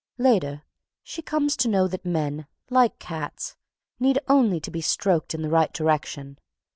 Later, 0.17 0.63
she 1.03 1.21
comes 1.21 1.55
to 1.57 1.67
know 1.67 1.87
that 1.87 2.03
men, 2.07 2.47
like 2.71 2.97
cats, 2.97 3.55
need 3.99 4.17
only 4.27 4.59
to 4.59 4.71
be 4.71 4.81
stroked 4.81 5.35
in 5.35 5.43
the 5.43 5.49
right 5.51 5.71
direction. 5.71 6.39